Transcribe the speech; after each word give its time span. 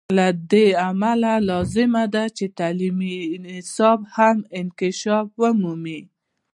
له 0.17 0.27
دې 0.51 0.67
امله 0.89 1.31
لازمه 1.49 2.03
ده 2.13 2.23
چې 2.37 2.45
تعلیمي 2.59 3.17
نصاب 3.45 3.99
هم 4.15 4.37
انکشاف 4.59 5.27
ومومي. 5.41 5.99